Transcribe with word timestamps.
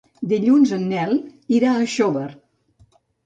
Dilluns 0.29 0.71
en 0.77 0.85
Nel 0.93 1.13
irà 1.57 1.75
a 1.81 1.85
Xóvar. 1.97 2.27